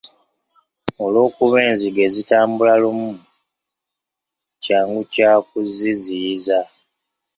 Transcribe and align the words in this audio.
Olw'okuba 1.03 1.57
enzige 1.69 2.03
zitambula 2.15 2.73
lumu, 2.83 3.11
kyangu 4.63 5.01
kya 5.13 5.31
kuziziyiza. 5.47 6.59